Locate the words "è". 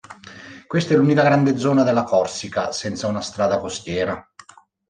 0.95-0.97